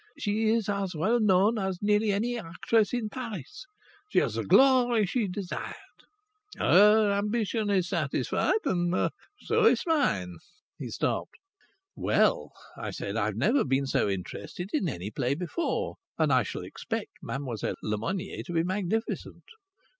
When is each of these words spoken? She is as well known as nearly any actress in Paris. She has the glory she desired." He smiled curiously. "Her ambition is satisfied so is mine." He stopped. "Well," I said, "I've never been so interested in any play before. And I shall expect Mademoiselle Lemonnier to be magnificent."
She 0.17 0.45
is 0.49 0.67
as 0.67 0.95
well 0.95 1.19
known 1.19 1.59
as 1.59 1.77
nearly 1.79 2.11
any 2.11 2.39
actress 2.39 2.91
in 2.91 3.07
Paris. 3.07 3.67
She 4.09 4.17
has 4.17 4.33
the 4.33 4.43
glory 4.43 5.05
she 5.05 5.27
desired." 5.27 5.75
He 6.53 6.57
smiled 6.57 6.71
curiously. 6.71 6.87
"Her 6.87 7.11
ambition 7.11 7.69
is 7.69 7.89
satisfied 7.89 8.55
so 9.41 9.63
is 9.67 9.83
mine." 9.85 10.37
He 10.79 10.89
stopped. 10.89 11.35
"Well," 11.95 12.51
I 12.75 12.89
said, 12.89 13.15
"I've 13.15 13.35
never 13.37 13.63
been 13.63 13.85
so 13.85 14.09
interested 14.09 14.71
in 14.73 14.89
any 14.89 15.11
play 15.11 15.35
before. 15.35 15.97
And 16.17 16.33
I 16.33 16.41
shall 16.41 16.63
expect 16.63 17.11
Mademoiselle 17.21 17.75
Lemonnier 17.83 18.41
to 18.47 18.53
be 18.53 18.63
magnificent." 18.63 19.43